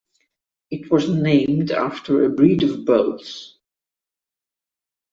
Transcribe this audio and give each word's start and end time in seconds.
It 0.71 0.89
was 0.89 1.07
named 1.11 1.69
after 1.69 2.23
a 2.23 2.29
breed 2.29 2.63
of 2.63 2.85
bulls. 2.85 3.59